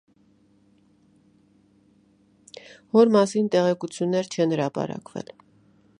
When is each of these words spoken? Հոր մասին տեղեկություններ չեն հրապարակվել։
Հոր 2.97 3.13
մասին 3.17 3.53
տեղեկություններ 3.57 4.33
չեն 4.35 4.57
հրապարակվել։ 4.59 5.35